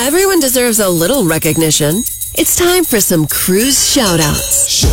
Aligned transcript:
Everyone 0.00 0.38
deserves 0.38 0.78
a 0.78 0.88
little 0.88 1.24
recognition. 1.24 1.96
It's 2.38 2.54
time 2.54 2.84
for 2.84 3.00
some 3.00 3.26
cruise 3.26 3.76
shoutouts. 3.76 4.84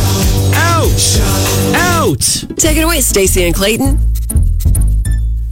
Out! 0.52 1.76
Out! 1.76 2.56
Take 2.56 2.76
it 2.76 2.82
away, 2.82 3.00
Stacy 3.00 3.44
and 3.44 3.54
Clayton. 3.54 3.98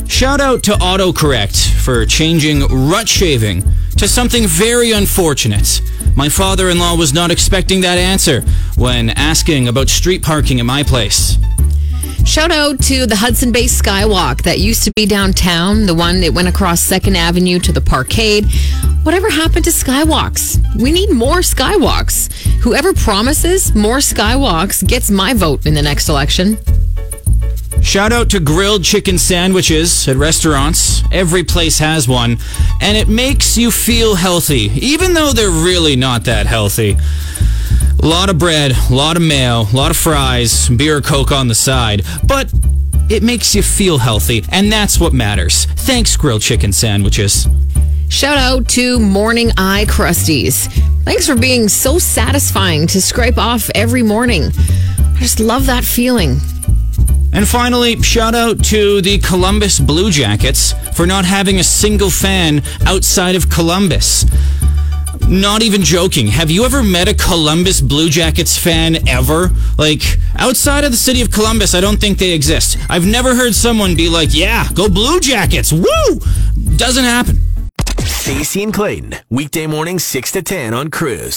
Shout 0.08 0.40
out 0.40 0.64
to 0.64 0.72
AutoCorrect 0.72 1.80
for 1.84 2.04
changing 2.04 2.66
rut 2.66 3.08
shaving 3.08 3.62
to 3.96 4.08
something 4.08 4.48
very 4.48 4.90
unfortunate. 4.90 5.80
My 6.16 6.28
father 6.28 6.68
in 6.70 6.80
law 6.80 6.96
was 6.96 7.14
not 7.14 7.30
expecting 7.30 7.80
that 7.82 7.96
answer 7.96 8.40
when 8.76 9.10
asking 9.10 9.68
about 9.68 9.88
street 9.88 10.20
parking 10.20 10.58
at 10.58 10.66
my 10.66 10.82
place. 10.82 11.38
Shout 12.24 12.50
out 12.50 12.82
to 12.84 13.06
the 13.06 13.16
Hudson 13.16 13.52
Bay 13.52 13.64
Skywalk 13.64 14.42
that 14.42 14.58
used 14.58 14.82
to 14.84 14.92
be 14.96 15.04
downtown, 15.04 15.84
the 15.84 15.94
one 15.94 16.20
that 16.22 16.32
went 16.32 16.48
across 16.48 16.80
2nd 16.80 17.16
Avenue 17.16 17.58
to 17.60 17.70
the 17.70 17.82
Parkade. 17.82 18.46
Whatever 19.04 19.30
happened 19.30 19.66
to 19.66 19.70
skywalks? 19.70 20.58
We 20.80 20.90
need 20.90 21.10
more 21.10 21.40
skywalks. 21.40 22.32
Whoever 22.62 22.94
promises 22.94 23.74
more 23.74 23.98
skywalks 23.98 24.84
gets 24.84 25.10
my 25.10 25.34
vote 25.34 25.66
in 25.66 25.74
the 25.74 25.82
next 25.82 26.08
election. 26.08 26.56
Shout 27.82 28.12
out 28.12 28.30
to 28.30 28.40
grilled 28.40 28.82
chicken 28.82 29.18
sandwiches 29.18 30.08
at 30.08 30.16
restaurants. 30.16 31.02
Every 31.12 31.44
place 31.44 31.78
has 31.78 32.08
one, 32.08 32.38
and 32.80 32.96
it 32.96 33.08
makes 33.08 33.58
you 33.58 33.70
feel 33.70 34.14
healthy, 34.14 34.70
even 34.80 35.12
though 35.12 35.32
they're 35.32 35.50
really 35.50 35.94
not 35.94 36.24
that 36.24 36.46
healthy. 36.46 36.96
A 38.02 38.06
lot 38.06 38.28
of 38.28 38.38
bread, 38.38 38.72
a 38.90 38.94
lot 38.94 39.16
of 39.16 39.22
mayo, 39.22 39.62
a 39.62 39.74
lot 39.74 39.90
of 39.90 39.96
fries, 39.96 40.68
beer 40.68 40.98
or 40.98 41.00
coke 41.00 41.32
on 41.32 41.48
the 41.48 41.54
side, 41.54 42.02
but 42.26 42.52
it 43.08 43.22
makes 43.22 43.54
you 43.54 43.62
feel 43.62 43.98
healthy, 43.98 44.44
and 44.50 44.70
that's 44.70 45.00
what 45.00 45.12
matters. 45.12 45.64
Thanks, 45.64 46.16
grilled 46.16 46.42
chicken 46.42 46.72
sandwiches. 46.72 47.46
Shout 48.08 48.36
out 48.36 48.68
to 48.70 48.98
Morning 49.00 49.50
Eye 49.56 49.86
Crusties. 49.88 50.66
Thanks 51.04 51.26
for 51.26 51.34
being 51.36 51.68
so 51.68 51.98
satisfying 51.98 52.86
to 52.88 53.00
scrape 53.00 53.38
off 53.38 53.70
every 53.74 54.02
morning. 54.02 54.44
I 54.44 55.18
just 55.18 55.40
love 55.40 55.66
that 55.66 55.84
feeling. 55.84 56.38
And 57.32 57.48
finally, 57.48 58.00
shout 58.00 58.34
out 58.34 58.62
to 58.66 59.00
the 59.00 59.18
Columbus 59.18 59.80
Blue 59.80 60.10
Jackets 60.10 60.72
for 60.96 61.04
not 61.04 61.24
having 61.24 61.58
a 61.58 61.64
single 61.64 62.08
fan 62.10 62.62
outside 62.86 63.34
of 63.34 63.50
Columbus. 63.50 64.24
Not 65.28 65.62
even 65.62 65.82
joking. 65.82 66.26
Have 66.28 66.50
you 66.50 66.64
ever 66.64 66.82
met 66.82 67.08
a 67.08 67.14
Columbus 67.14 67.80
Blue 67.80 68.08
Jackets 68.08 68.58
fan 68.58 69.08
ever? 69.08 69.50
Like, 69.78 70.02
outside 70.36 70.84
of 70.84 70.90
the 70.90 70.96
city 70.96 71.22
of 71.22 71.30
Columbus, 71.30 71.74
I 71.74 71.80
don't 71.80 72.00
think 72.00 72.18
they 72.18 72.32
exist. 72.32 72.76
I've 72.88 73.06
never 73.06 73.34
heard 73.34 73.54
someone 73.54 73.96
be 73.96 74.08
like, 74.08 74.34
yeah, 74.34 74.68
go 74.74 74.88
Blue 74.88 75.20
Jackets, 75.20 75.72
woo! 75.72 76.20
Doesn't 76.76 77.04
happen. 77.04 77.38
Stacey 77.98 78.62
and 78.62 78.72
Clayton, 78.72 79.16
weekday 79.30 79.66
morning 79.66 79.98
6 79.98 80.32
to 80.32 80.42
10 80.42 80.74
on 80.74 80.90
Cruise. 80.90 81.32